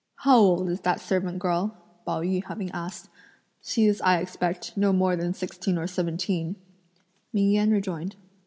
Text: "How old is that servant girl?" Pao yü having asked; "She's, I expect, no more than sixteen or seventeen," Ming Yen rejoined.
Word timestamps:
"How 0.15 0.39
old 0.39 0.67
is 0.67 0.79
that 0.81 0.99
servant 0.99 1.37
girl?" 1.37 1.77
Pao 2.07 2.21
yü 2.23 2.43
having 2.45 2.71
asked; 2.71 3.07
"She's, 3.61 4.01
I 4.01 4.17
expect, 4.17 4.75
no 4.75 4.91
more 4.91 5.15
than 5.15 5.35
sixteen 5.35 5.77
or 5.77 5.85
seventeen," 5.85 6.55
Ming 7.31 7.51
Yen 7.51 7.69
rejoined. 7.69 8.15